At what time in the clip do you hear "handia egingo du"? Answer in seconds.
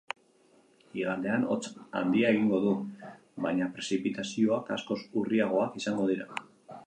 1.99-2.71